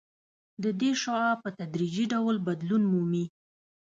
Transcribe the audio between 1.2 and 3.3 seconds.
په تدریجي ډول بدلون مومي